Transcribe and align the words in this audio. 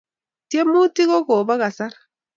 tyemutik 0.49 1.07
ko 1.11 1.17
Kobo 1.27 1.53
kasar 1.61 1.93